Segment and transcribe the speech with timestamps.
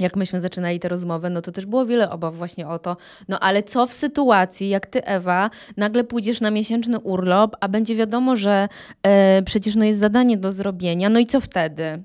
[0.00, 2.96] jak myśmy zaczynali tę rozmowę, no to też było wiele obaw właśnie o to,
[3.28, 7.94] no ale co w sytuacji, jak ty, Ewa, nagle pójdziesz na miesięczny urlop, a będzie
[7.94, 8.68] wiadomo, że
[9.02, 12.02] e, przecież no jest zadanie do zrobienia, no i co wtedy?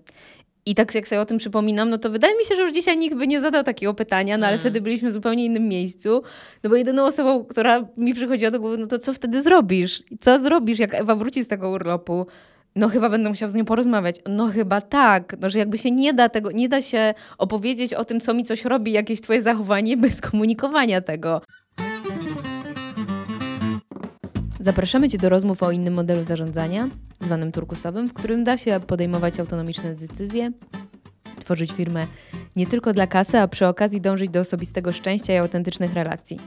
[0.65, 2.97] I tak jak sobie o tym przypominam, no to wydaje mi się, że już dzisiaj
[2.97, 4.59] nikt by nie zadał takiego pytania, no ale mm.
[4.59, 6.23] wtedy byliśmy w zupełnie innym miejscu.
[6.63, 10.03] No bo jedyną osobą, która mi przychodziła do głowy, no to co wtedy zrobisz?
[10.19, 12.25] Co zrobisz, jak Ewa wróci z tego urlopu?
[12.75, 14.15] No chyba będę musiał z nią porozmawiać.
[14.29, 15.35] No chyba tak.
[15.39, 18.43] No, że jakby się nie da tego, nie da się opowiedzieć o tym, co mi
[18.43, 21.41] coś robi, jakieś twoje zachowanie bez komunikowania tego.
[24.59, 26.89] Zapraszamy Cię do rozmów o innym modelu zarządzania,
[27.21, 30.51] zwanym turkusowym, w którym da się podejmować autonomiczne decyzje,
[31.39, 32.07] tworzyć firmę
[32.55, 36.39] nie tylko dla kasy, a przy okazji dążyć do osobistego szczęścia i autentycznych relacji.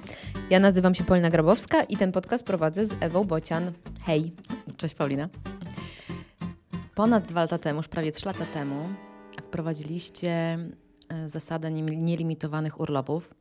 [0.50, 3.72] Ja nazywam się Polina Grabowska i ten podcast prowadzę z Ewą Bocian.
[4.06, 4.32] Hej.
[4.76, 5.28] Cześć Paulina.
[6.96, 8.88] Ponad dwa lata temu, już prawie trzy lata temu,
[9.42, 10.30] wprowadziliście
[11.08, 13.34] e, zasadę nielimitowanych urlopów.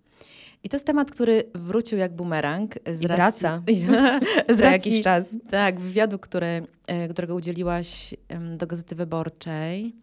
[0.63, 2.75] I to jest temat, który wrócił jak bumerang.
[2.93, 3.61] Z I wraca.
[4.49, 5.35] z Za jakiś czas.
[5.49, 8.15] Tak, wywiadu, który, e, którego udzieliłaś
[8.57, 9.95] do Gazety Wyborczej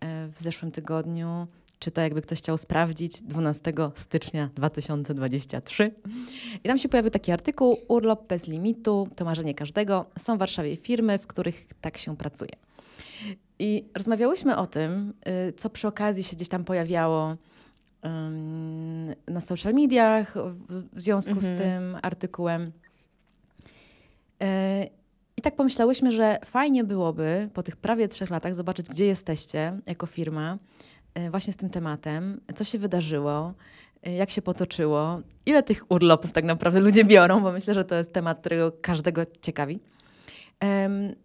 [0.00, 1.46] e, w zeszłym tygodniu,
[1.78, 5.94] czy to jakby ktoś chciał sprawdzić, 12 stycznia 2023.
[6.64, 10.06] I tam się pojawił taki artykuł, urlop bez limitu, to marzenie każdego.
[10.18, 12.67] Są w Warszawie firmy, w których tak się pracuje.
[13.58, 15.12] I rozmawiałyśmy o tym,
[15.48, 17.36] y, co przy okazji się gdzieś tam pojawiało
[19.28, 20.34] na social mediach
[20.92, 21.56] w związku mhm.
[21.56, 22.62] z tym artykułem.
[22.62, 24.46] Y,
[25.36, 30.06] I tak pomyślałyśmy, że fajnie byłoby po tych prawie trzech latach zobaczyć, gdzie jesteście jako
[30.06, 30.58] firma,
[31.18, 33.54] y, właśnie z tym tematem, co się wydarzyło,
[34.02, 38.12] jak się potoczyło, ile tych urlopów tak naprawdę ludzie biorą, bo myślę, że to jest
[38.12, 39.80] temat, którego każdego ciekawi.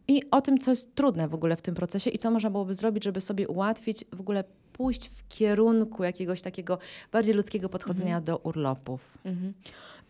[0.07, 2.75] I o tym, co jest trudne w ogóle w tym procesie i co można byłoby
[2.75, 6.77] zrobić, żeby sobie ułatwić w ogóle pójść w kierunku jakiegoś takiego
[7.11, 8.23] bardziej ludzkiego podchodzenia mhm.
[8.23, 9.17] do urlopów.
[9.25, 9.53] Mhm.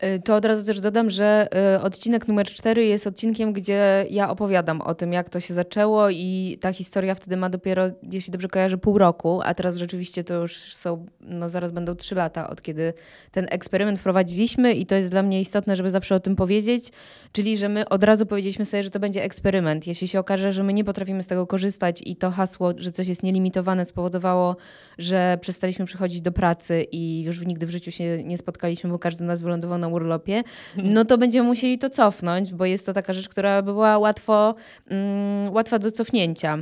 [0.03, 4.29] Y, to od razu też dodam, że y, odcinek numer 4 jest odcinkiem, gdzie ja
[4.29, 8.47] opowiadam o tym, jak to się zaczęło i ta historia wtedy ma dopiero, jeśli dobrze
[8.47, 12.61] kojarzę, pół roku, a teraz rzeczywiście to już są, no zaraz będą trzy lata od
[12.61, 12.93] kiedy
[13.31, 16.91] ten eksperyment wprowadziliśmy i to jest dla mnie istotne, żeby zawsze o tym powiedzieć,
[17.31, 19.87] czyli że my od razu powiedzieliśmy sobie, że to będzie eksperyment.
[19.87, 23.07] Jeśli się okaże, że my nie potrafimy z tego korzystać i to hasło, że coś
[23.07, 24.55] jest nielimitowane spowodowało,
[24.97, 29.23] że przestaliśmy przychodzić do pracy i już nigdy w życiu się nie spotkaliśmy, bo każdy
[29.23, 30.43] nas wylądował na urlopie,
[30.77, 34.55] no to będziemy musieli to cofnąć, bo jest to taka rzecz, która była łatwo,
[34.87, 36.57] mm, łatwa do cofnięcia.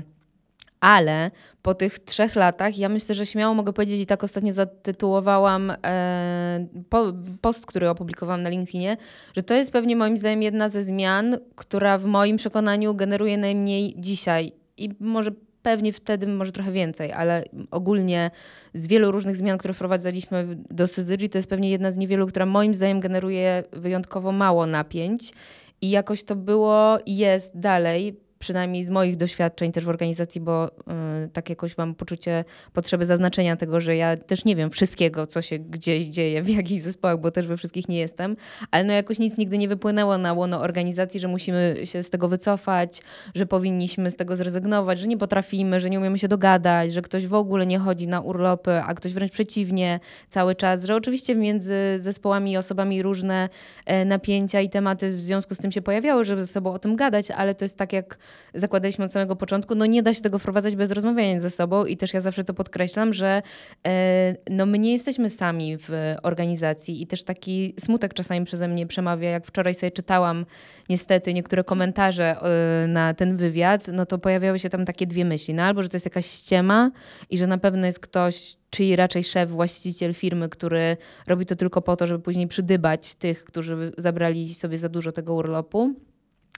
[0.80, 1.32] Ale
[1.62, 6.68] po tych trzech latach, ja myślę, że śmiało mogę powiedzieć, i tak ostatnio zatytułowałam e,
[6.90, 8.98] po, post, który opublikowałam na LinkedInie,
[9.36, 13.96] że to jest pewnie moim zdaniem jedna ze zmian, która w moim przekonaniu generuje najmniej
[13.98, 14.52] dzisiaj.
[14.78, 18.32] I może pewnie wtedy może trochę więcej, ale ogólnie
[18.74, 22.46] z wielu różnych zmian, które wprowadzaliśmy do Syzygy, to jest pewnie jedna z niewielu, która
[22.46, 25.34] moim zdaniem generuje wyjątkowo mało napięć.
[25.82, 30.68] I jakoś to było i jest dalej przynajmniej z moich doświadczeń też w organizacji, bo
[30.68, 35.42] y, tak jakoś mam poczucie potrzeby zaznaczenia tego, że ja też nie wiem wszystkiego, co
[35.42, 38.36] się gdzieś dzieje w jakichś zespołach, bo też we wszystkich nie jestem,
[38.72, 42.28] ale no jakoś nic nigdy nie wypłynęło na łono organizacji, że musimy się z tego
[42.28, 43.02] wycofać,
[43.36, 47.28] że powinniśmy z tego zrezygnować, że nie potrafimy, że nie umiemy się dogadać, że ktoś
[47.28, 51.76] w ogóle nie chodzi na urlopy, a ktoś wręcz przeciwnie cały czas, że oczywiście między
[51.96, 53.50] zespołami i osobami różne
[53.86, 56.96] e, napięcia i tematy w związku z tym się pojawiały, żeby ze sobą o tym
[56.96, 58.18] gadać, ale to jest tak jak
[58.54, 61.98] zakładaliśmy od samego początku, no nie da się tego wprowadzać bez rozmawiania ze sobą i
[61.98, 63.42] też ja zawsze to podkreślam, że
[63.88, 68.88] e, no my nie jesteśmy sami w organizacji i też taki smutek czasami przeze mnie
[68.88, 70.46] przemawia, jak wczoraj sobie czytałam
[70.90, 75.54] niestety niektóre komentarze e, na ten wywiad, no to pojawiały się tam takie dwie myśli,
[75.54, 76.92] no albo, że to jest jakaś ściema
[77.30, 80.98] i że na pewno jest ktoś, czyli raczej szef, właściciel firmy, który
[81.28, 85.34] robi to tylko po to, żeby później przydybać tych, którzy zabrali sobie za dużo tego
[85.34, 85.96] urlopu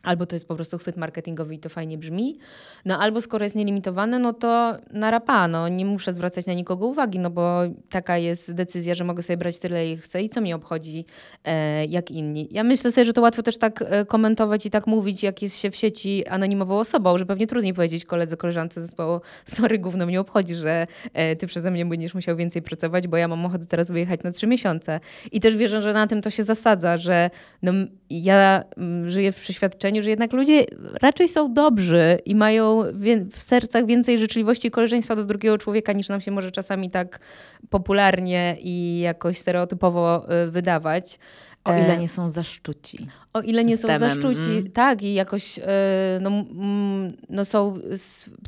[0.04, 2.38] Albo to jest po prostu chwyt marketingowy i to fajnie brzmi.
[2.86, 7.20] No albo skoro jest nielimitowane, no to narapa, no nie muszę zwracać na nikogo uwagi,
[7.20, 7.60] no bo
[7.90, 11.06] taka jest decyzja, że mogę sobie brać tyle, ile chcę i co mnie obchodzi
[11.44, 12.48] e, jak inni.
[12.52, 15.58] Ja myślę sobie, że to łatwo też tak e, komentować i tak mówić, jak jest
[15.58, 19.22] się w sieci anonimową osobą, że pewnie trudniej powiedzieć koledze, koleżance zespołu,
[19.56, 23.28] sorry, gówno mnie obchodzi, że e, ty przeze mnie będziesz musiał więcej pracować, bo ja
[23.28, 25.00] mam ochotę teraz wyjechać na trzy miesiące.
[25.32, 27.30] I też wierzę, że na tym to się zasadza, że
[27.62, 27.72] no,
[28.10, 30.66] ja m, żyję w przeświadczeniu, przekonaniu, że jednak ludzie
[31.02, 32.84] raczej są dobrzy i mają
[33.32, 37.20] w sercach więcej życzliwości i koleżeństwa do drugiego człowieka, niż nam się może czasami tak
[37.70, 41.20] popularnie i jakoś stereotypowo y, wydawać.
[41.64, 43.08] O ile e, nie są zaszczuci.
[43.34, 44.72] O ile nie są zaszczuci, mm.
[44.72, 46.32] tak, i jakoś e, no,
[47.30, 47.80] no są,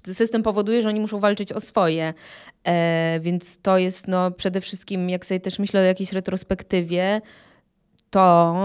[0.05, 2.13] system powoduje, że oni muszą walczyć o swoje.
[2.63, 7.21] E, więc to jest no, przede wszystkim, jak sobie też myślę o jakiejś retrospektywie,
[8.09, 8.55] to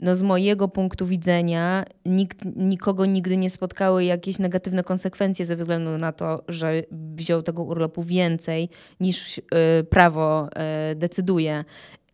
[0.00, 5.90] no z mojego punktu widzenia nikt, nikogo nigdy nie spotkały jakieś negatywne konsekwencje ze względu
[5.90, 8.68] na to, że wziął tego urlopu więcej
[9.00, 9.42] niż y,
[9.90, 10.48] prawo
[10.92, 11.64] y, decyduje.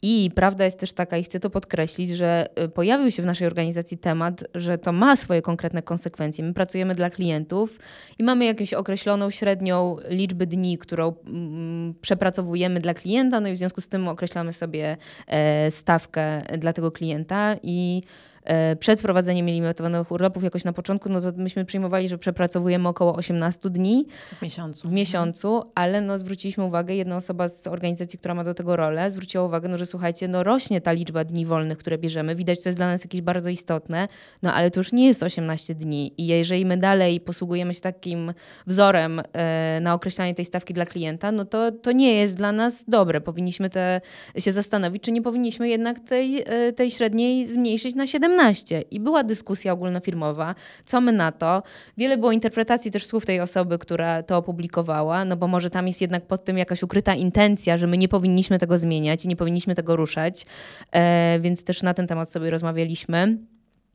[0.06, 3.46] I prawda jest też taka, i chcę to podkreślić, że y, pojawił się w naszej
[3.46, 6.44] organizacji temat, że to ma swoje konkretne konsekwencje.
[6.44, 7.78] My pracujemy dla klientów
[8.18, 13.56] i mamy jakąś określoną średnią liczbę dni, którą mm, przepracowujemy dla klienta, no i w
[13.56, 14.96] związku z tym określamy sobie
[15.26, 18.02] e, stawkę dla tego klienta i
[18.80, 23.70] przed wprowadzeniem limitowanych urlopów jakoś na początku, no to myśmy przyjmowali, że przepracowujemy około 18
[23.70, 24.06] dni.
[24.38, 24.88] W miesiącu.
[24.88, 29.10] W miesiącu, ale no zwróciliśmy uwagę, jedna osoba z organizacji, która ma do tego rolę,
[29.10, 32.34] zwróciła uwagę, no, że słuchajcie, no rośnie ta liczba dni wolnych, które bierzemy.
[32.34, 34.08] Widać, to jest dla nas jakieś bardzo istotne,
[34.42, 36.14] no ale to już nie jest 18 dni.
[36.18, 38.34] I jeżeli my dalej posługujemy się takim
[38.66, 42.84] wzorem e, na określanie tej stawki dla klienta, no to to nie jest dla nas
[42.88, 43.20] dobre.
[43.20, 44.00] Powinniśmy te,
[44.38, 49.00] się zastanowić, czy nie powinniśmy jednak tej, e, tej średniej zmniejszyć na 17 17 i
[49.00, 50.54] była dyskusja ogólnofirmowa,
[50.86, 51.62] co my na to.
[51.96, 56.00] Wiele było interpretacji też słów tej osoby, która to opublikowała, no bo może tam jest
[56.00, 59.74] jednak pod tym jakaś ukryta intencja, że my nie powinniśmy tego zmieniać i nie powinniśmy
[59.74, 60.46] tego ruszać,
[60.92, 63.38] e, więc też na ten temat sobie rozmawialiśmy.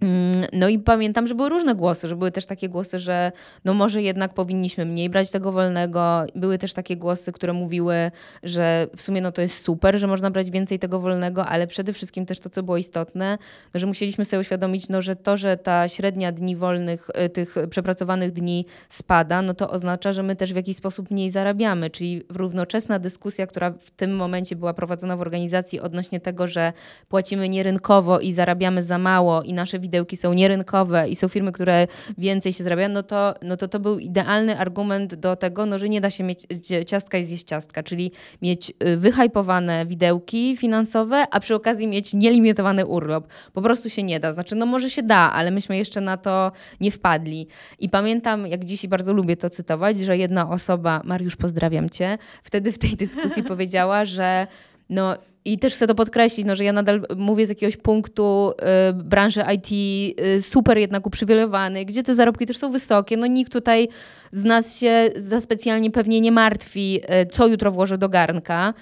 [0.02, 3.32] Mm, no i pamiętam, że były różne głosy, że były też takie głosy, że
[3.66, 6.24] no może jednak powinniśmy mniej brać tego wolnego.
[6.36, 8.12] Były też takie głosy, które mówiły,
[8.44, 11.94] że w sumie no to jest super, że można brać więcej tego wolnego, ale przede
[11.94, 13.38] wszystkim też to, co było istotne,
[13.74, 17.56] no, że musieliśmy sobie uświadomić, no, że to, że ta średnia dni wolnych, y, tych
[17.70, 22.24] przepracowanych dni spada, no to oznacza, że my też w jakiś sposób mniej zarabiamy, czyli
[22.30, 26.74] równoczesna dyskusja, która w tym momencie była prowadzona w organizacji odnośnie tego, że
[27.10, 31.88] płacimy nierynkowo i zarabiamy za mało i nasze widełki są nierynkowe i są firmy, które
[32.18, 35.90] więcej się zarabiają, no to, no to to był idealny argument do tego, no, że
[35.90, 36.48] nie da się mieć
[36.86, 42.86] ciastka i zjeść ciastka, czyli mieć y, wyhypowane widełki finansowe, a przy okazji mieć nielimitowany
[42.86, 43.28] urlop.
[43.54, 44.34] Po prostu się nie da.
[44.34, 47.48] Znaczy, no może się da, ale myśmy jeszcze na to nie wpadli.
[47.80, 52.72] I pamiętam, jak dziś bardzo lubię to cytować, że jedna osoba, Mariusz, pozdrawiam cię, wtedy
[52.72, 54.48] w tej dyskusji powiedziała, że
[54.90, 55.16] no
[55.46, 58.52] i też chcę to podkreślić, no, że ja nadal mówię z jakiegoś punktu
[58.90, 59.72] y, branży IT
[60.20, 63.18] y, super jednak uprzywilejowanej, gdzie te zarobki też są wysokie.
[63.18, 63.88] No nikt tutaj
[64.32, 68.74] z nas się za specjalnie pewnie nie martwi, y, co jutro włożę do garnka.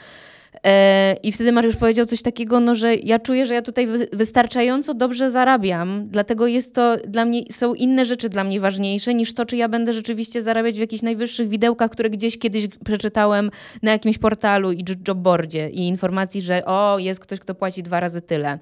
[0.64, 4.94] E, I wtedy Mariusz powiedział coś takiego, no, że ja czuję, że ja tutaj wystarczająco
[4.94, 9.46] dobrze zarabiam, dlatego jest to dla mnie, są inne rzeczy dla mnie ważniejsze niż to,
[9.46, 13.52] czy ja będę rzeczywiście zarabiać w jakichś najwyższych widełkach, które gdzieś kiedyś przeczytałem
[13.82, 18.22] na jakimś portalu i jobboardzie i informacji, że o, jest ktoś, kto płaci dwa razy
[18.22, 18.60] tyle.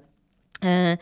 [0.64, 0.96] E,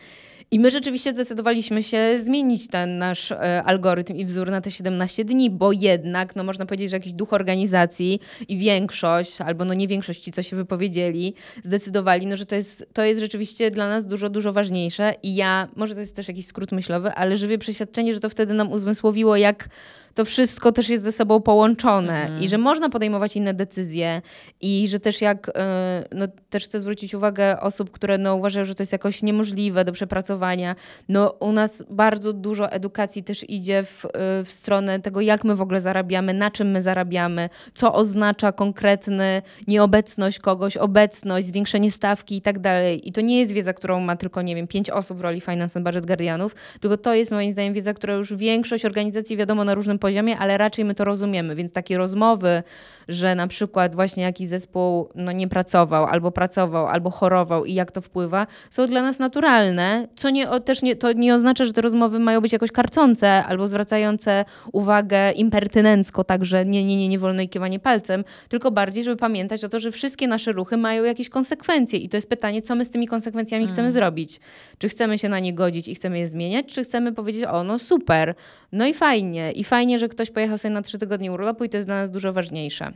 [0.51, 5.25] i my rzeczywiście zdecydowaliśmy się zmienić ten nasz e, algorytm i wzór na te 17
[5.25, 9.87] dni, bo jednak, no można powiedzieć, że jakiś duch organizacji i większość, albo no nie
[9.87, 14.07] większość ci, co się wypowiedzieli, zdecydowali, no że to jest, to jest rzeczywiście dla nas
[14.07, 15.13] dużo, dużo ważniejsze.
[15.23, 18.53] I ja, może to jest też jakiś skrót myślowy, ale żywię przeświadczenie, że to wtedy
[18.53, 19.69] nam uzmysłowiło, jak
[20.15, 22.43] to wszystko też jest ze sobą połączone mhm.
[22.43, 24.21] i że można podejmować inne decyzje
[24.61, 28.75] i że też jak, e, no też chcę zwrócić uwagę osób, które no uważają, że
[28.75, 30.75] to jest jakoś niemożliwe do przepracowania.
[31.09, 34.09] No u nas bardzo dużo edukacji też idzie w, e,
[34.43, 39.41] w stronę tego, jak my w ogóle zarabiamy, na czym my zarabiamy, co oznacza konkretny
[39.67, 43.09] nieobecność kogoś, obecność, zwiększenie stawki i tak dalej.
[43.09, 45.79] I to nie jest wiedza, którą ma tylko, nie wiem, pięć osób w roli Finance
[45.79, 49.73] and Budget Guardianów, tylko to jest moim zdaniem wiedza, która już większość organizacji wiadomo na
[49.73, 52.63] różnym poziomie, ale raczej my to rozumiemy, więc takie rozmowy,
[53.07, 57.91] że na przykład właśnie jakiś zespół no, nie pracował, albo pracował, albo chorował i jak
[57.91, 61.81] to wpływa, są dla nas naturalne, co nie, też nie, to nie oznacza, że te
[61.81, 67.41] rozmowy mają być jakoś karcące albo zwracające uwagę impertynencko, także nie, nie, nie, nie wolno
[67.41, 71.29] i kiwanie palcem, tylko bardziej, żeby pamiętać o to, że wszystkie nasze ruchy mają jakieś
[71.29, 73.73] konsekwencje i to jest pytanie, co my z tymi konsekwencjami mm.
[73.73, 74.39] chcemy zrobić.
[74.77, 77.79] Czy chcemy się na nie godzić i chcemy je zmieniać, czy chcemy powiedzieć, o no
[77.79, 78.35] super,
[78.71, 81.77] no i fajnie, i fajnie, że ktoś pojechał sobie na trzy tygodnie urlopu i to
[81.77, 82.91] jest dla nas dużo ważniejsze.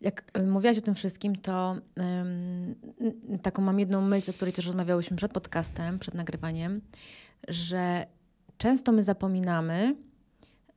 [0.00, 2.74] Jak mówiłaś o tym wszystkim, to um,
[3.42, 6.80] taką mam jedną myśl, o której też rozmawiałyśmy przed podcastem, przed nagrywaniem,
[7.48, 8.06] że
[8.58, 9.94] często my zapominamy,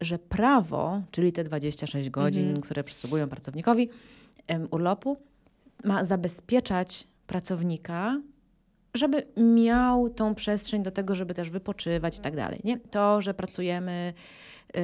[0.01, 2.62] że prawo, czyli te 26 godzin, mhm.
[2.62, 3.89] które przysługują pracownikowi
[4.50, 5.17] um, urlopu,
[5.84, 8.22] ma zabezpieczać pracownika,
[8.98, 12.60] żeby miał tą przestrzeń do tego, żeby też wypoczywać i tak dalej.
[12.63, 12.77] Nie?
[12.77, 14.13] To, że pracujemy,
[14.75, 14.82] yy,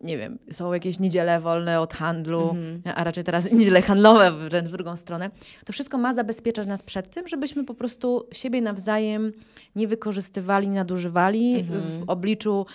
[0.00, 2.80] nie wiem, są jakieś niedziele wolne od handlu, Mhm.
[2.96, 5.30] a raczej teraz niedziele handlowe, wręcz w drugą stronę.
[5.64, 9.32] To wszystko ma zabezpieczać nas przed tym, żebyśmy po prostu siebie nawzajem
[9.76, 11.80] nie wykorzystywali, nie nadużywali Mhm.
[11.82, 12.66] w obliczu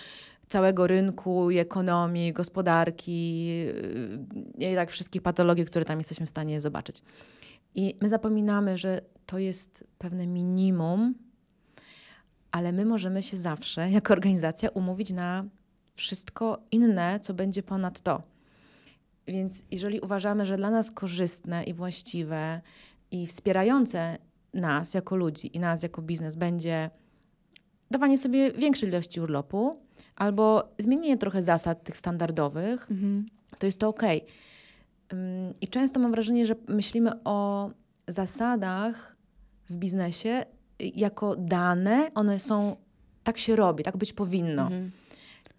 [0.46, 3.46] całego rynku i ekonomii, gospodarki
[4.58, 7.02] yy, i tak wszystkich patologii, które tam jesteśmy w stanie zobaczyć.
[7.74, 11.14] I my zapominamy, że to jest pewne minimum,
[12.50, 15.44] ale my możemy się zawsze, jako organizacja, umówić na
[15.94, 18.22] wszystko inne, co będzie ponad to.
[19.26, 22.60] Więc jeżeli uważamy, że dla nas korzystne i właściwe
[23.10, 24.18] i wspierające
[24.54, 26.90] nas jako ludzi i nas jako biznes będzie
[27.90, 29.80] dawanie sobie większej ilości urlopu
[30.16, 33.26] albo zmienienie trochę zasad tych standardowych, Mhm.
[33.58, 34.02] to jest to ok.
[35.60, 37.70] I często mam wrażenie, że myślimy o
[38.08, 39.16] zasadach
[39.70, 40.44] w biznesie
[40.80, 42.76] jako dane, one są,
[43.24, 44.62] tak się robi, tak być powinno.
[44.62, 44.90] Mhm.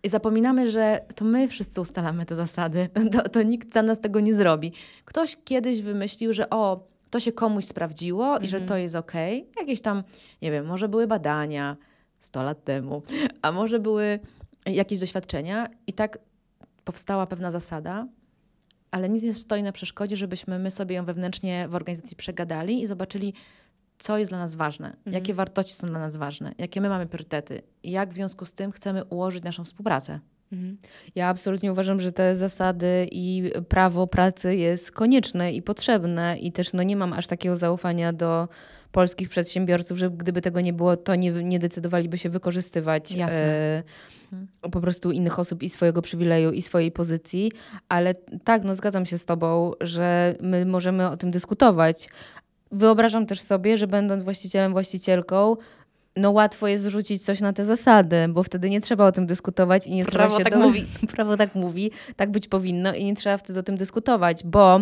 [0.03, 4.19] I zapominamy, że to my wszyscy ustalamy te zasady, to, to nikt za nas tego
[4.19, 4.71] nie zrobi.
[5.05, 8.67] Ktoś kiedyś wymyślił, że o, to się komuś sprawdziło i że Mhm.
[8.67, 9.11] to jest ok.
[9.59, 10.03] Jakieś tam,
[10.41, 11.77] nie wiem, może były badania
[12.19, 13.01] 100 lat temu,
[13.41, 14.19] a może były
[14.65, 16.19] jakieś doświadczenia i tak
[16.83, 18.07] powstała pewna zasada,
[18.91, 22.87] ale nic nie stoi na przeszkodzie, żebyśmy my sobie ją wewnętrznie w organizacji przegadali i
[22.87, 23.33] zobaczyli,
[23.97, 25.13] co jest dla nas ważne, Mhm.
[25.13, 28.53] jakie wartości są dla nas ważne, jakie my mamy priorytety i jak w związku z
[28.53, 30.19] tym chcemy ułożyć naszą współpracę.
[30.51, 30.77] Mhm.
[31.15, 36.73] Ja absolutnie uważam, że te zasady i prawo pracy jest konieczne i potrzebne i też
[36.73, 38.47] no, nie mam aż takiego zaufania do
[38.91, 43.43] polskich przedsiębiorców, że gdyby tego nie było, to nie, nie decydowaliby się wykorzystywać Jasne.
[43.43, 47.51] e, po prostu innych osób i swojego przywileju i swojej pozycji,
[47.89, 52.09] ale tak, no zgadzam się z tobą, że my możemy o tym dyskutować.
[52.71, 55.57] Wyobrażam też sobie, że będąc właścicielem, właścicielką,
[56.15, 59.87] no łatwo jest zrzucić coś na te zasady, bo wtedy nie trzeba o tym dyskutować
[59.87, 60.59] i nie Prawo trzeba się tak do...
[60.59, 60.85] mówi.
[61.15, 64.79] Prawo tak mówi, tak być powinno i nie trzeba wtedy o tym dyskutować, bo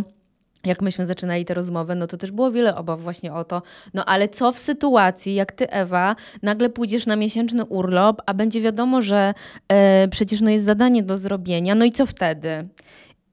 [0.65, 3.61] jak myśmy zaczynali tę rozmowę, no to też było wiele obaw właśnie o to,
[3.93, 8.61] no ale co w sytuacji, jak ty Ewa, nagle pójdziesz na miesięczny urlop, a będzie
[8.61, 9.33] wiadomo, że
[9.71, 12.67] e, przecież no jest zadanie do zrobienia, no i co wtedy?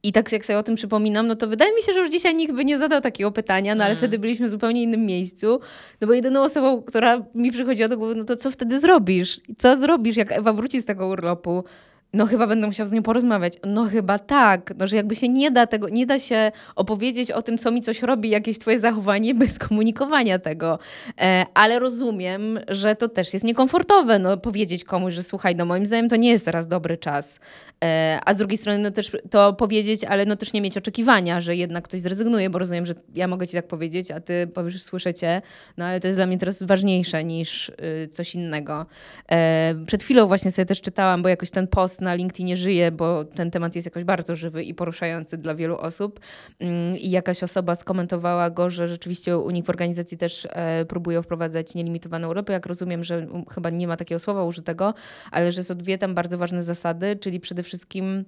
[0.02, 2.34] I tak jak sobie o tym przypominam, no to wydaje mi się, że już dzisiaj
[2.34, 3.96] nikt by nie zadał takiego pytania, no ale Mm.
[3.98, 5.60] wtedy byliśmy w zupełnie innym miejscu.
[6.00, 9.40] No bo jedyną osobą, która mi przychodziła do głowy, no to co wtedy zrobisz?
[9.58, 11.64] Co zrobisz, jak Ewa wróci z tego urlopu?
[12.12, 13.52] No chyba będę musiał z nią porozmawiać.
[13.66, 14.74] No chyba tak.
[14.76, 17.82] No, że jakby się nie da tego, nie da się opowiedzieć o tym, co mi
[17.82, 20.78] coś robi, jakieś twoje zachowanie bez komunikowania tego.
[21.20, 25.86] E, ale rozumiem, że to też jest niekomfortowe, no powiedzieć komuś, że słuchaj, no moim
[25.86, 27.40] zdaniem to nie jest teraz dobry czas.
[27.84, 31.40] E, a z drugiej strony no też to powiedzieć, ale no też nie mieć oczekiwania,
[31.40, 34.82] że jednak ktoś zrezygnuje, bo rozumiem, że ja mogę ci tak powiedzieć, a ty powiesz,
[34.82, 35.42] słyszę cię,
[35.76, 38.86] no ale to jest dla mnie teraz ważniejsze niż y, coś innego.
[39.30, 43.24] E, przed chwilą właśnie sobie też czytałam, bo jakoś ten post na LinkedInie żyje, bo
[43.24, 46.20] ten temat jest jakoś bardzo żywy i poruszający dla wielu osób.
[46.58, 51.22] Mm, I jakaś osoba skomentowała go, że rzeczywiście u nich w organizacji też e, próbują
[51.22, 52.52] wprowadzać nielimitowaną Europę.
[52.52, 54.94] Jak rozumiem, że chyba nie ma takiego słowa użytego,
[55.30, 58.24] ale że są dwie tam bardzo ważne zasady, czyli przede wszystkim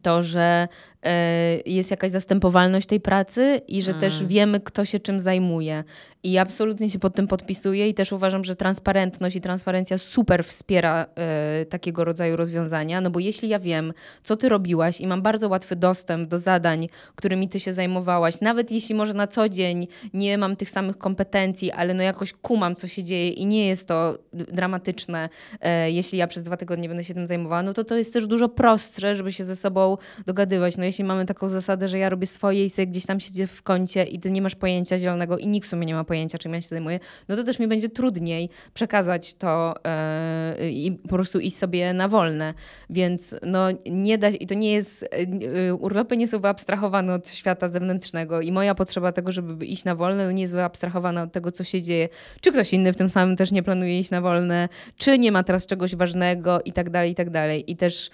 [0.00, 0.68] to, że
[1.02, 5.84] e, jest jakaś zastępowalność tej pracy i że też wiemy, kto się czym zajmuje.
[6.22, 11.06] I absolutnie się pod tym podpisuję i też uważam, że transparentność i transparencja super wspiera
[11.14, 15.48] e, takiego rodzaju rozwiązania, no bo jeśli ja wiem, co ty robiłaś i mam bardzo
[15.48, 20.38] łatwy dostęp do zadań, którymi ty się zajmowałaś, nawet jeśli może na co dzień nie
[20.38, 24.18] mam tych samych kompetencji, ale no jakoś kumam, co się dzieje i nie jest to
[24.32, 25.28] dramatyczne,
[25.60, 28.26] e, jeśli ja przez dwa tygodnie będę się tym zajmowała, no to to jest też
[28.26, 29.85] dużo prostsze, żeby się ze sobą
[30.26, 30.76] dogadywać.
[30.76, 33.62] No jeśli mamy taką zasadę, że ja robię swoje i sobie gdzieś tam siedzę w
[33.62, 36.54] kącie i ty nie masz pojęcia zielonego i nikt w sumie nie ma pojęcia, czym
[36.54, 41.40] ja się zajmuję, no to też mi będzie trudniej przekazać to e, i po prostu
[41.40, 42.54] iść sobie na wolne.
[42.90, 47.68] Więc no nie da i to nie jest, e, urlopy nie są wyabstrahowane od świata
[47.68, 51.52] zewnętrznego i moja potrzeba tego, żeby iść na wolne, no nie jest wyabstrahowana od tego,
[51.52, 52.08] co się dzieje.
[52.40, 55.42] Czy ktoś inny w tym samym też nie planuje iść na wolne, czy nie ma
[55.42, 57.70] teraz czegoś ważnego i tak dalej, i tak dalej.
[57.70, 58.10] I też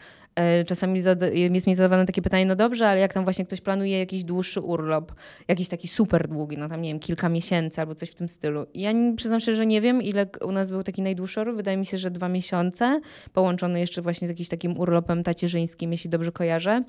[0.67, 3.99] czasami zada- jest mi zadawane takie pytanie, no dobrze, ale jak tam właśnie ktoś planuje
[3.99, 5.13] jakiś dłuższy urlop,
[5.49, 8.67] jakiś taki super długi, no tam nie wiem, kilka miesięcy albo coś w tym stylu.
[8.75, 11.87] Ja przyznam się, że nie wiem, ile u nas był taki najdłuższy urlop, wydaje mi
[11.87, 13.01] się, że dwa miesiące,
[13.33, 16.85] połączony jeszcze właśnie z jakimś takim urlopem tacierzyńskim, jeśli dobrze kojarzę.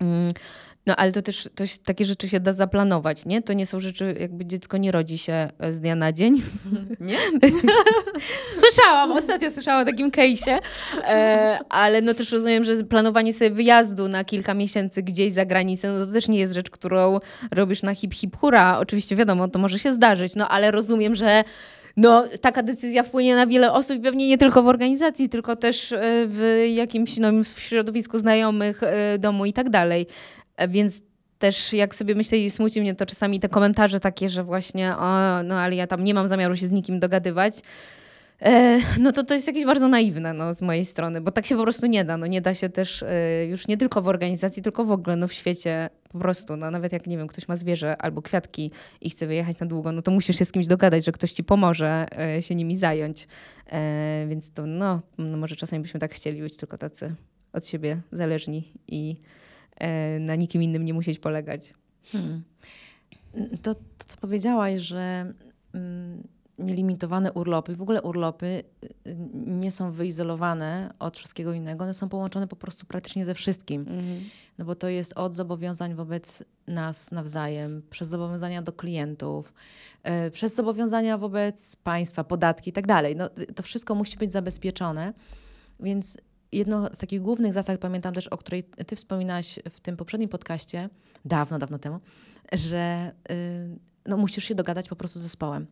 [0.00, 0.32] Mm,
[0.86, 3.42] no ale to też to się, takie rzeczy się da zaplanować, nie?
[3.42, 6.42] To nie są rzeczy, jakby dziecko nie rodzi się e, z dnia na dzień.
[7.00, 7.18] Nie?
[8.60, 10.58] Słyszałam, ostatnio słyszałam o takim case'ie,
[11.02, 15.92] e, ale no też rozumiem, że planowanie sobie wyjazdu na kilka miesięcy gdzieś za granicę,
[15.92, 17.20] no to też nie jest rzecz, którą
[17.50, 18.78] robisz na hip hip hura.
[18.78, 21.44] Oczywiście wiadomo, to może się zdarzyć, no ale rozumiem, że
[21.96, 25.98] no, taka decyzja wpłynie na wiele osób pewnie nie tylko w organizacji, tylko też e,
[26.26, 30.06] w jakimś no, w środowisku znajomych, e, domu i tak dalej.
[30.56, 31.02] E, więc
[31.38, 35.42] też jak sobie myślę i smuci mnie to czasami te komentarze takie, że właśnie o,
[35.42, 37.54] no ale ja tam nie mam zamiaru się z nikim dogadywać,
[38.42, 41.56] e, no to to jest jakieś bardzo naiwne no, z mojej strony, bo tak się
[41.56, 42.16] po prostu nie da.
[42.16, 45.28] No nie da się też e, już nie tylko w organizacji, tylko w ogóle no
[45.28, 49.10] w świecie po prostu, no nawet jak nie wiem, ktoś ma zwierzę albo kwiatki i
[49.10, 52.06] chce wyjechać na długo, no to musisz się z kimś dogadać, że ktoś ci pomoże
[52.18, 53.28] e, się nimi zająć.
[53.72, 57.14] E, więc to no, no może czasami byśmy tak chcieli być tylko tacy
[57.52, 59.16] od siebie zależni i
[59.76, 61.74] E, na nikim innym nie musieć polegać.
[62.12, 62.42] Hmm.
[63.62, 65.32] To, to, co powiedziałaś, że
[65.74, 66.28] mm,
[66.58, 68.62] nielimitowane urlopy, w ogóle urlopy
[69.06, 73.80] y, nie są wyizolowane od wszystkiego innego, one są połączone po prostu praktycznie ze wszystkim.
[73.80, 74.20] Mhm.
[74.58, 79.52] No bo to jest od zobowiązań wobec nas nawzajem, przez zobowiązania do klientów,
[80.04, 83.16] yy, przez zobowiązania wobec państwa, podatki i tak dalej.
[83.16, 85.12] No, to wszystko musi być zabezpieczone,
[85.80, 86.18] więc
[86.52, 90.88] jedno z takich głównych zasad, pamiętam też, o której ty wspominałaś w tym poprzednim podcaście,
[91.24, 92.00] dawno, dawno temu,
[92.52, 95.66] że y, no, musisz się dogadać po prostu z zespołem.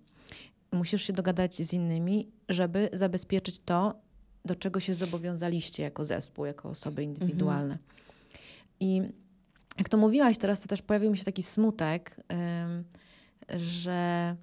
[0.73, 3.95] Musisz się dogadać z innymi, żeby zabezpieczyć to,
[4.45, 7.75] do czego się zobowiązaliście jako zespół, jako osoby indywidualne.
[7.75, 7.93] Mhm.
[8.83, 9.03] I
[9.79, 12.17] jak to mówiłaś teraz, to też pojawił mi się taki smutek,
[13.59, 14.37] że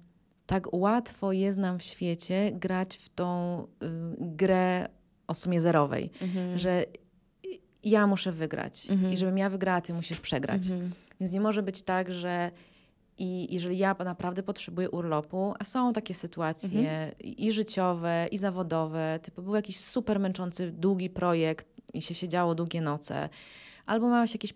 [0.46, 3.66] tak łatwo jest nam w świecie grać w tą y,
[4.18, 4.88] grę
[5.26, 6.58] o sumie zerowej, mhm.
[6.58, 6.84] że
[7.84, 9.12] ja muszę wygrać mhm.
[9.12, 10.70] i żebym ja wygrała, ty musisz przegrać.
[10.70, 10.92] Mhm.
[11.20, 12.50] Więc nie może być tak, że
[13.18, 17.12] i jeżeli ja naprawdę potrzebuję urlopu, a są takie sytuacje mhm.
[17.18, 22.80] i życiowe, i zawodowe, typu był jakiś super męczący, długi projekt i się siedziało długie
[22.80, 23.28] noce,
[23.86, 24.54] albo miałaś jakieś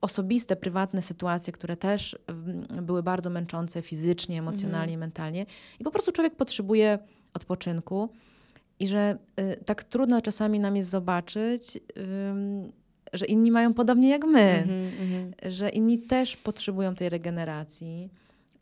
[0.00, 5.00] osobiste, prywatne sytuacje, które też mm, były bardzo męczące fizycznie, emocjonalnie, mhm.
[5.00, 5.46] mentalnie
[5.80, 6.98] i po prostu człowiek potrzebuje
[7.34, 8.08] odpoczynku.
[8.78, 11.80] I że y, tak trudno czasami nam jest zobaczyć, y,
[13.12, 18.10] że inni mają podobnie jak my, mm -hmm, że inni też potrzebują tej regeneracji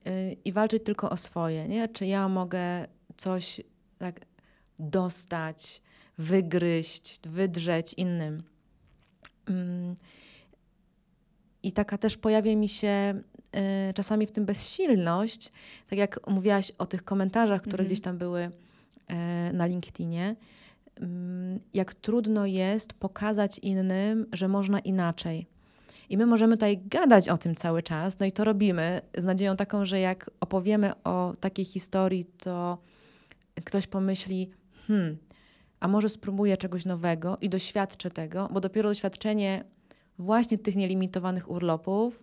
[0.06, 1.68] y, i walczyć tylko o swoje.
[1.68, 1.88] Nie?
[1.88, 2.86] Czy ja mogę
[3.16, 3.60] coś
[3.98, 4.20] tak
[4.78, 5.82] dostać,
[6.18, 8.42] wygryźć, wydrzeć innym.
[11.62, 13.22] I taka też pojawia mi się
[13.90, 15.52] y, czasami w tym bezsilność,
[15.90, 17.86] tak jak mówiłaś o tych komentarzach, które -hmm.
[17.86, 18.50] gdzieś tam były
[19.08, 20.36] E, na LinkedInie,
[21.74, 25.46] jak trudno jest pokazać innym, że można inaczej.
[26.08, 29.56] I my możemy tutaj gadać o tym cały czas, no i to robimy z nadzieją
[29.56, 32.78] taką, że jak opowiemy o takiej historii, to
[33.64, 34.50] ktoś pomyśli,
[34.86, 35.16] hmm,
[35.80, 39.64] a może spróbuję czegoś nowego i doświadczę tego, bo dopiero doświadczenie
[40.18, 42.22] właśnie tych nielimitowanych urlopów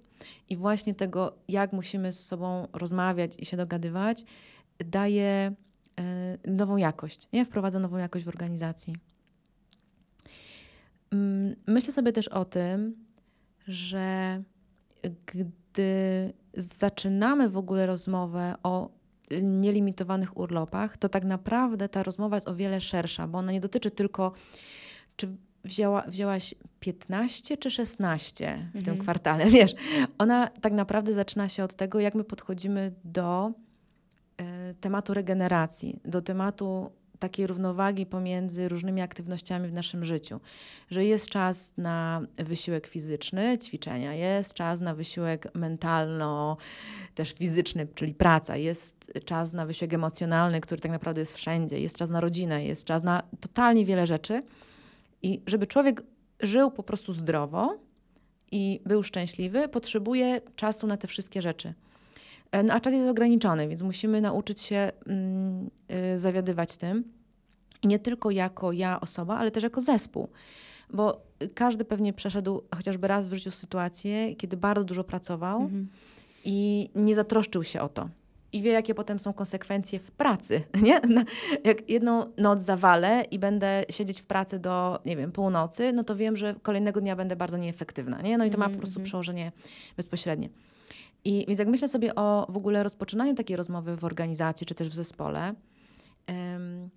[0.49, 4.25] i właśnie tego, jak musimy z sobą rozmawiać i się dogadywać,
[4.79, 5.55] daje
[5.99, 7.45] E, nową jakość, nie?
[7.45, 8.95] wprowadza nową jakość w organizacji.
[11.11, 13.05] Mm, myślę sobie też o tym,
[13.67, 14.43] że
[15.25, 18.89] gdy zaczynamy w ogóle rozmowę o
[19.41, 23.91] nielimitowanych urlopach, to tak naprawdę ta rozmowa jest o wiele szersza, bo ona nie dotyczy
[23.91, 24.31] tylko,
[25.15, 25.27] czy
[25.63, 28.83] wzięła, wzięłaś 15 czy 16 w mhm.
[28.83, 29.75] tym kwartale, wiesz.
[30.17, 33.53] Ona tak naprawdę zaczyna się od tego, jak my podchodzimy do
[34.38, 40.39] E, tematu regeneracji, do tematu takiej równowagi pomiędzy różnymi aktywnościami w naszym życiu.
[40.89, 46.58] Że jest czas na wysiłek fizyczny, ćwiczenia, jest czas na wysiłek mentalno,
[47.15, 51.97] też fizyczny, czyli praca, jest czas na wysiłek emocjonalny, który tak naprawdę jest wszędzie, jest
[51.97, 54.39] czas na rodzinę, jest czas na totalnie wiele rzeczy.
[55.21, 56.04] I żeby człowiek
[56.39, 57.78] żył po prostu zdrowo
[58.51, 61.73] i był szczęśliwy, potrzebuje czasu na te wszystkie rzeczy.
[62.55, 65.69] E, no, a czas jest ograniczony, więc musimy nauczyć się mm,
[66.13, 67.03] y, zawiadywać tym.
[67.81, 70.27] I nie tylko jako ja osoba, ale też jako zespół.
[70.93, 71.21] Bo
[71.53, 75.87] każdy pewnie przeszedł chociażby raz w życiu sytuację, kiedy bardzo dużo pracował mhm.
[76.45, 78.09] i nie zatroszczył się o to.
[78.55, 80.63] I wie, jakie potem są konsekwencje w pracy.
[80.81, 81.01] Nie?
[81.63, 86.15] Jak jedną noc zawalę i będę siedzieć w pracy do, nie wiem, północy, no to
[86.15, 88.21] wiem, że kolejnego dnia będę bardzo nieefektywna.
[88.21, 88.37] Nie?
[88.37, 89.05] No i to ma po prostu mhm.
[89.05, 89.51] przełożenie
[89.97, 90.49] bezpośrednie.
[91.25, 94.89] I więc jak myślę sobie o w ogóle rozpoczynaniu takiej rozmowy w organizacji czy też
[94.89, 95.53] w zespole,
[96.27, 96.89] um,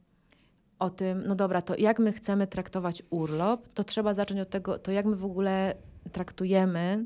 [0.79, 4.79] o tym, no dobra, to jak my chcemy traktować urlop, to trzeba zacząć od tego,
[4.79, 5.75] to jak my w ogóle
[6.13, 7.05] traktujemy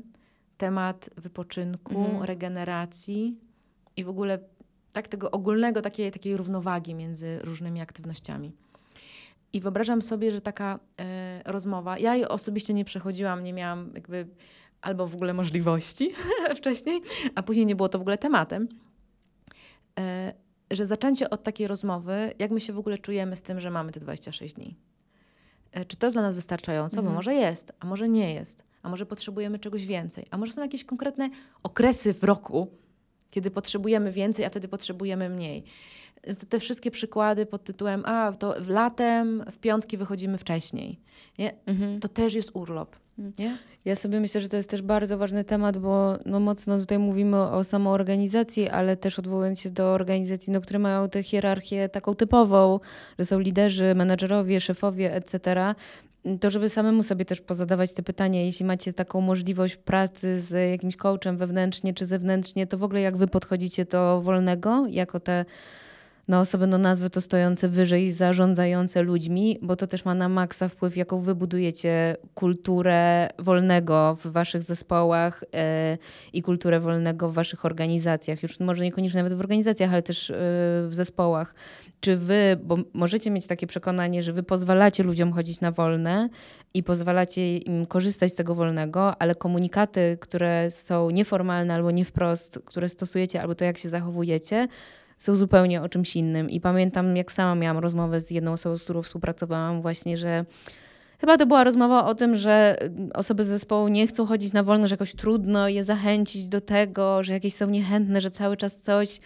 [0.57, 2.23] temat wypoczynku, Mhm.
[2.23, 3.37] regeneracji
[3.97, 4.39] i w ogóle
[4.93, 8.51] tak tego ogólnego, takiej, takiej równowagi między różnymi aktywnościami.
[9.53, 14.27] I wyobrażam sobie, że taka e, rozmowa, ja jej osobiście nie przechodziłam, nie miałam jakby
[14.81, 16.13] albo w ogóle możliwości
[16.57, 17.01] wcześniej,
[17.35, 18.67] a później nie było to w ogóle tematem,
[19.99, 20.33] e,
[20.71, 23.91] że zaczęcie od takiej rozmowy, jak my się w ogóle czujemy z tym, że mamy
[23.91, 24.75] te 26 dni.
[25.71, 26.97] E, Czy to jest dla nas wystarczająco?
[26.97, 27.05] Mhm.
[27.05, 30.61] Bo może jest, a może nie jest, a może potrzebujemy czegoś więcej, a może są
[30.61, 31.29] jakieś konkretne
[31.63, 32.71] okresy w roku,
[33.33, 35.63] kiedy potrzebujemy więcej, a wtedy potrzebujemy mniej.
[36.49, 40.99] Te wszystkie przykłady pod tytułem, a to w latem, w piątki wychodzimy wcześniej.
[41.39, 41.53] Nie?
[41.65, 41.99] Mhm.
[41.99, 42.95] To też jest urlop.
[43.39, 43.57] Nie?
[43.85, 47.37] Ja sobie myślę, że to jest też bardzo ważny temat, bo no mocno tutaj mówimy
[47.37, 52.79] o samoorganizacji, ale też odwołując się do organizacji, no, które mają tę hierarchię taką typową,
[53.19, 55.75] że są liderzy, menedżerowie, szefowie, etc.,
[56.41, 60.95] to żeby samemu sobie też pozadawać te pytania, jeśli macie taką możliwość pracy z jakimś
[60.95, 65.45] coachem wewnętrznie czy zewnętrznie, to w ogóle jak wy podchodzicie do wolnego, jako te
[66.27, 70.67] no, osoby, no nazwy to stojące wyżej, zarządzające ludźmi, bo to też ma na maksa
[70.67, 75.97] wpływ, jaką wy budujecie kulturę wolnego w waszych zespołach e,
[76.33, 78.43] i kulturę wolnego w waszych organizacjach.
[78.43, 80.33] Już może niekoniecznie nawet w organizacjach, ale też e,
[80.87, 81.55] w zespołach.
[81.99, 86.29] Czy wy, bo możecie mieć takie przekonanie, że wy pozwalacie ludziom chodzić na wolne
[86.73, 92.59] i pozwalacie im korzystać z tego wolnego, ale komunikaty, które są nieformalne albo nie wprost,
[92.65, 94.67] które stosujecie, albo to, jak się zachowujecie,
[95.23, 96.49] są zupełnie o czymś innym.
[96.49, 100.45] I pamiętam, jak sama miałam rozmowę z jedną osobą, z którą współpracowałam, właśnie, że
[101.19, 102.77] chyba to była rozmowa o tym, że
[103.13, 107.23] osoby z zespołu nie chcą chodzić na wolno, że jakoś trudno je zachęcić do tego,
[107.23, 109.19] że jakieś są niechętne, że cały czas coś.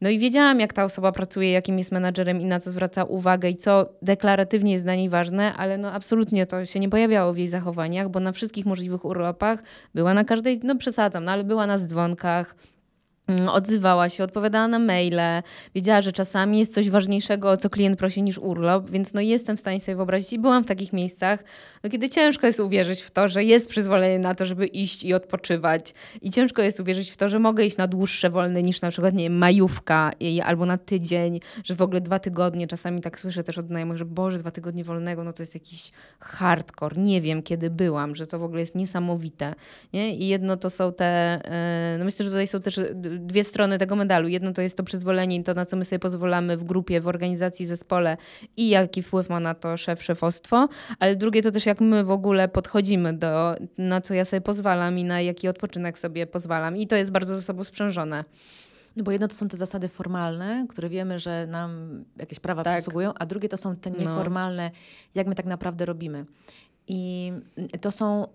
[0.00, 3.50] No i wiedziałam, jak ta osoba pracuje, jakim jest menadżerem i na co zwraca uwagę
[3.50, 7.38] i co deklaratywnie jest dla niej ważne, ale no absolutnie to się nie pojawiało w
[7.38, 9.62] jej zachowaniach, bo na wszystkich możliwych urlopach
[9.94, 12.54] była na każdej, no przesadzam, no ale była na dzwonkach,
[13.48, 15.42] Odzywała się, odpowiadała na maile,
[15.74, 19.56] wiedziała, że czasami jest coś ważniejszego, o co klient prosi, niż urlop, więc no jestem
[19.56, 21.44] w stanie sobie wyobrazić i byłam w takich miejscach,
[21.84, 25.14] no kiedy ciężko jest uwierzyć w to, że jest przyzwolenie na to, żeby iść i
[25.14, 28.90] odpoczywać i ciężko jest uwierzyć w to, że mogę iść na dłuższe wolne niż na
[28.90, 30.10] przykład, nie wiem, majówka
[30.44, 34.04] albo na tydzień, że w ogóle dwa tygodnie, czasami tak słyszę też od znajomych, że
[34.04, 38.38] Boże, dwa tygodnie wolnego, no to jest jakiś hardcore, nie wiem kiedy byłam, że to
[38.38, 39.54] w ogóle jest niesamowite,
[39.92, 40.16] nie?
[40.16, 42.80] I jedno to są te, e, no myślę, że tutaj są też
[43.18, 44.28] dwie strony tego medalu.
[44.28, 47.08] Jedno to jest to przyzwolenie i to, na co my sobie pozwalamy w grupie, w
[47.08, 48.16] organizacji, zespole
[48.56, 52.10] i jaki wpływ ma na to szef, szefostwo, ale drugie to też jak my w
[52.10, 56.76] ogóle podchodzimy do, na co ja sobie pozwalam i na jaki odpoczynek sobie pozwalam.
[56.76, 58.24] I to jest bardzo ze sobą sprzężone.
[58.96, 62.74] No bo jedno to są te zasady formalne, które wiemy, że nam jakieś prawa Tak.
[62.76, 63.96] przysługują, a drugie to są te No.
[63.98, 64.70] nieformalne,
[65.14, 66.24] jak my tak naprawdę robimy.
[66.88, 67.32] I
[67.80, 68.26] to są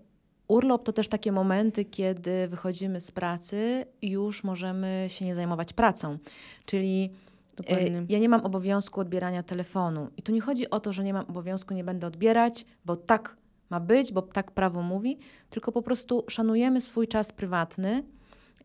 [0.48, 5.72] urlop to też takie momenty, kiedy wychodzimy z pracy i już możemy się nie zajmować
[5.72, 6.18] pracą.
[6.66, 7.10] Czyli
[7.56, 7.98] Dokładnie.
[7.98, 10.08] e, ja nie mam obowiązku odbierania telefonu.
[10.16, 13.36] I tu nie chodzi o to, że nie mam obowiązku, nie będę odbierać, bo tak
[13.70, 15.18] ma być, bo tak prawo mówi,
[15.50, 18.04] tylko po prostu szanujemy swój czas prywatny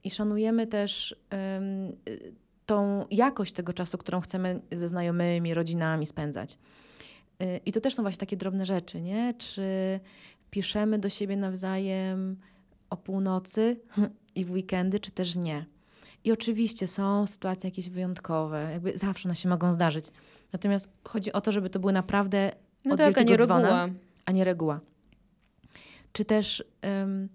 [0.03, 2.33] i szanujemy też y,
[2.65, 6.57] tą jakość tego czasu, którą chcemy ze znajomymi, rodzinami spędzać.
[7.43, 9.33] Y, I to też są właśnie takie drobne rzeczy, nie?
[9.37, 9.63] Czy
[10.51, 12.37] piszemy do siebie nawzajem
[12.89, 13.79] o północy
[14.35, 15.65] i w weekendy, czy też nie.
[16.23, 20.05] I oczywiście są sytuacje jakieś wyjątkowe, jakby zawsze one się mogą zdarzyć.
[20.53, 22.51] Natomiast chodzi o to, żeby to były naprawdę
[22.85, 23.89] No od tak, a nie dzwona, reguła.
[24.25, 24.79] a nie reguła.
[26.13, 27.29] Czy też em,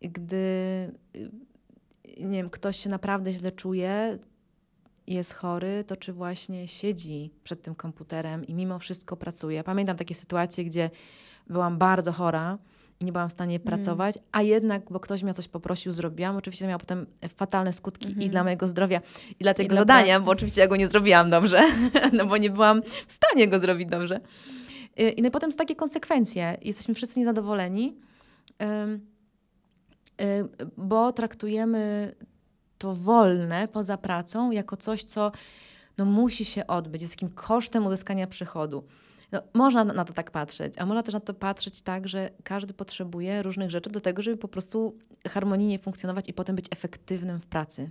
[0.00, 0.36] gdy
[1.16, 1.30] y,
[2.20, 4.18] nie wiem, ktoś się naprawdę źle czuje,
[5.06, 9.64] jest chory, to czy właśnie siedzi przed tym komputerem i mimo wszystko pracuje.
[9.64, 10.90] Pamiętam takie sytuacje, gdzie
[11.50, 12.58] byłam bardzo chora
[13.00, 16.36] i nie byłam w stanie pracować, a jednak, bo ktoś mnie o coś poprosił, zrobiłam.
[16.36, 19.00] Oczywiście to miało potem fatalne skutki i dla mojego zdrowia,
[19.40, 20.24] i dla tego dla zadania, pracy.
[20.24, 21.62] bo oczywiście ja go nie zrobiłam dobrze,
[22.18, 24.20] no bo nie byłam w stanie go zrobić dobrze.
[25.00, 26.58] Y, I no i potem są takie konsekwencje.
[26.62, 27.96] Jesteśmy wszyscy niezadowoleni,
[28.62, 28.64] y,
[30.76, 32.14] bo traktujemy
[32.78, 35.32] to wolne poza pracą jako coś, co
[35.98, 38.84] no, musi się odbyć, jest takim kosztem uzyskania przychodu.
[39.32, 42.74] No, można na to tak patrzeć, a można też na to patrzeć tak, że każdy
[42.74, 47.46] potrzebuje różnych rzeczy do tego, żeby po prostu harmonijnie funkcjonować i potem być efektywnym w
[47.46, 47.90] pracy.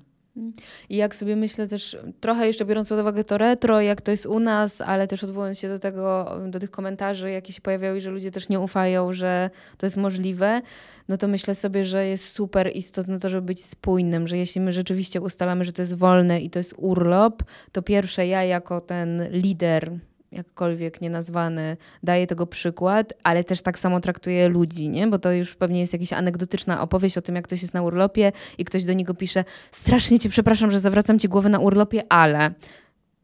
[0.89, 4.25] I jak sobie myślę też, trochę jeszcze biorąc pod uwagę to retro, jak to jest
[4.25, 8.10] u nas, ale też odwołując się do tego, do tych komentarzy, jakie się pojawiały że
[8.10, 10.62] ludzie też nie ufają, że to jest możliwe,
[11.08, 14.71] no to myślę sobie, że jest super istotne to, żeby być spójnym, że jeśli my
[14.71, 19.30] rzeczywiście ustalamy, że to jest wolne i to jest urlop, to pierwsze ja jako ten
[19.32, 19.99] lider
[20.31, 25.07] jakkolwiek nienazwany, daje tego przykład, ale też tak samo traktuje ludzi, nie?
[25.07, 28.31] Bo to już pewnie jest jakaś anegdotyczna opowieść o tym, jak ktoś jest na urlopie
[28.57, 32.51] i ktoś do niego pisze strasznie cię przepraszam, że zawracam ci głowę na urlopie, ale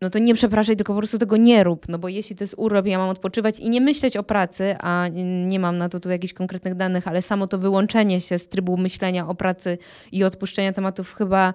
[0.02, 2.56] no to nie przepraszaj, tylko po prostu tego nie rób, no bo jeśli to jest
[2.58, 5.08] urlop, ja mam odpoczywać i nie myśleć o pracy, a
[5.48, 8.78] nie mam na to tu jakichś konkretnych danych, ale samo to wyłączenie się z trybu
[8.78, 9.78] myślenia o pracy
[10.12, 11.54] i odpuszczenia tematów chyba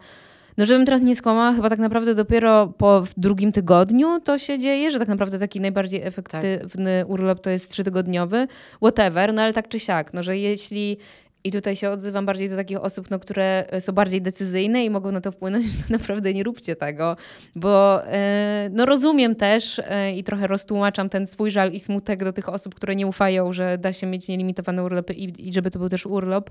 [0.58, 4.90] no żebym teraz nie skłamała, chyba tak naprawdę dopiero po drugim tygodniu to się dzieje,
[4.90, 7.10] że tak naprawdę taki najbardziej efektywny tak.
[7.10, 10.98] urlop to jest trzytygodniowy, whatever, no ale tak czy siak, no że jeśli
[11.44, 15.12] i tutaj się odzywam bardziej do takich osób, no, które są bardziej decyzyjne i mogą
[15.12, 17.16] na to wpłynąć, to naprawdę nie róbcie tego,
[17.54, 22.32] bo e, no, rozumiem też e, i trochę roztłumaczam ten swój żal i smutek do
[22.32, 25.78] tych osób, które nie ufają, że da się mieć nielimitowane urlopy i, i żeby to
[25.78, 26.50] był też urlop.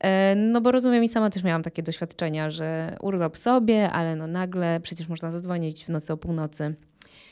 [0.00, 4.26] E, no bo rozumiem i sama też miałam takie doświadczenia, że urlop sobie, ale no
[4.26, 6.74] nagle przecież można zadzwonić w nocy o północy,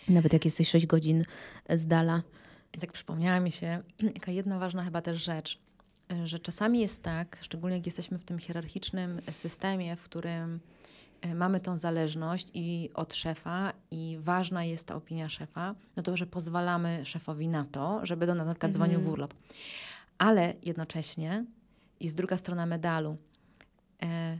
[0.08, 1.24] nawet jak jesteś 6 godzin
[1.70, 2.22] z dala.
[2.74, 3.78] I tak przypomniała mi się
[4.14, 5.63] jaka jedna ważna chyba też rzecz, E,
[6.24, 10.60] że czasami jest tak, szczególnie jak jesteśmy w tym hierarchicznym systemie, w którym
[11.20, 16.16] e, mamy tą zależność i od szefa i ważna jest ta opinia szefa, no to,
[16.16, 18.90] że pozwalamy szefowi na to, żeby do nas na przykład mhm.
[18.90, 19.34] dzwonił w urlop.
[20.18, 21.44] Ale jednocześnie
[22.00, 23.16] i z druga strona medalu,
[24.02, 24.38] e,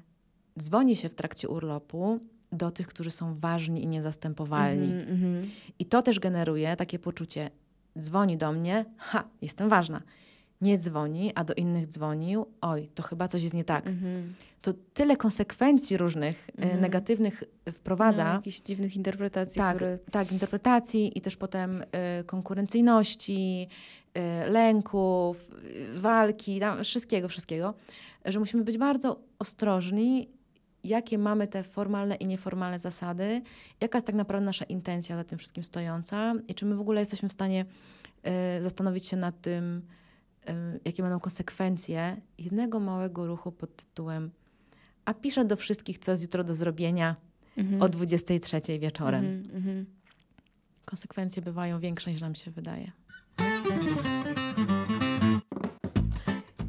[0.59, 2.21] dzwoni się w trakcie urlopu
[2.53, 4.93] do tych, którzy są ważni i niezastępowalni.
[4.93, 5.47] Mm -hmm.
[5.79, 7.51] I to też generuje takie poczucie,
[7.99, 10.03] dzwoni do mnie, ha, jestem ważna
[10.61, 13.87] nie dzwoni, a do innych dzwonił, oj, to chyba coś jest nie tak.
[13.87, 14.35] Mhm.
[14.63, 16.81] To tyle konsekwencji różnych e, mhm.
[16.81, 18.25] negatywnych wprowadza.
[18.25, 19.57] No, jakichś dziwnych interpretacji.
[19.57, 19.99] Tak, które...
[20.11, 23.69] tak, interpretacji i też potem y, konkurencyjności,
[24.19, 25.49] y, lęków,
[25.95, 27.75] y, walki, tam, wszystkiego, wszystkiego,
[28.25, 30.29] że musimy być bardzo ostrożni,
[30.85, 33.43] jakie mamy te formalne i nieformalne zasady,
[33.81, 37.01] jaka jest tak naprawdę nasza intencja za tym wszystkim stojąca i czy my w ogóle
[37.01, 37.65] jesteśmy w stanie
[38.61, 39.83] zastanowić się nad tym,
[40.85, 44.31] jakie będą konsekwencje jednego małego ruchu pod tytułem
[45.05, 47.17] a piszę do wszystkich, co jest jutro do zrobienia
[47.57, 47.83] mhm.
[47.83, 49.25] o 23 wieczorem.
[49.25, 49.87] Mhm, mhm.
[50.85, 52.93] Konsekwencje bywają większe niż nam się wydaje.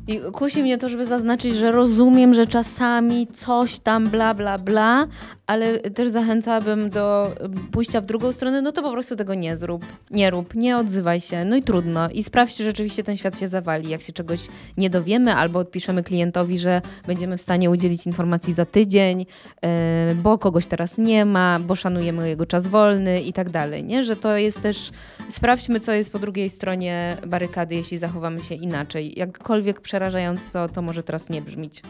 [0.07, 5.07] I kusi mnie to, żeby zaznaczyć, że rozumiem, że czasami coś tam bla, bla, bla,
[5.47, 7.35] ale też zachęcałabym do
[7.71, 11.21] pójścia w drugą stronę, no to po prostu tego nie zrób, nie rób, nie odzywaj
[11.21, 12.09] się, no i trudno.
[12.09, 13.89] I sprawdź, czy rzeczywiście ten świat się zawali.
[13.89, 18.65] Jak się czegoś nie dowiemy, albo odpiszemy klientowi, że będziemy w stanie udzielić informacji za
[18.65, 23.83] tydzień, yy, bo kogoś teraz nie ma, bo szanujemy jego czas wolny i tak dalej,
[23.83, 24.03] nie?
[24.03, 24.91] Że to jest też,
[25.29, 29.19] sprawdźmy, co jest po drugiej stronie barykady, jeśli zachowamy się inaczej.
[29.19, 31.81] Jakkolwiek przerażająco to może teraz nie brzmieć.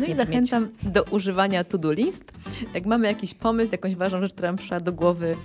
[0.00, 2.32] No i zachęcam do używania to-do list.
[2.74, 5.36] Jak mamy jakiś pomysł, jakąś ważną rzecz, która nam przyszła do głowy,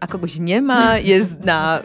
[0.00, 1.82] a kogoś nie ma, jest na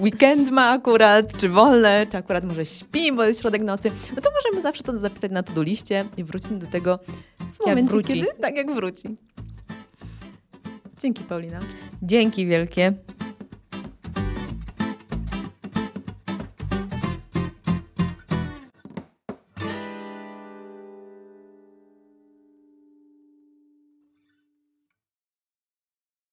[0.00, 4.30] weekend ma akurat, czy wolne, czy akurat może śpi, bo jest środek nocy, no to
[4.30, 6.98] możemy zawsze to zapisać na to-do liście i wrócić do tego
[7.62, 8.14] w momencie, wróci.
[8.14, 9.16] kiedy tak jak wróci.
[10.98, 11.60] Dzięki Paulina.
[12.02, 12.92] Dzięki wielkie.